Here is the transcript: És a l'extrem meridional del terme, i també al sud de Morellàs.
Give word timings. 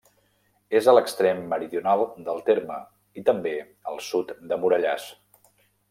És 0.77 0.87
a 0.87 0.95
l'extrem 0.97 1.41
meridional 1.51 2.01
del 2.29 2.41
terme, 2.49 2.79
i 3.21 3.25
també 3.31 3.55
al 3.93 4.05
sud 4.11 4.35
de 4.53 4.61
Morellàs. 4.65 5.11